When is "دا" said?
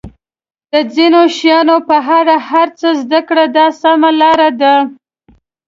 3.57-3.65